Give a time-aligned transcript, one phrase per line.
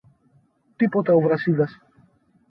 [0.75, 1.77] Τίποτα ο Βρασίδας